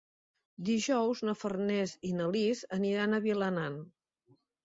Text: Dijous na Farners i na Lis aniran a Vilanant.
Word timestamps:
Dijous 0.69 1.19
na 1.27 1.35
Farners 1.41 1.93
i 2.11 2.15
na 2.21 2.29
Lis 2.37 2.63
aniran 2.79 3.13
a 3.19 3.23
Vilanant. 3.29 3.79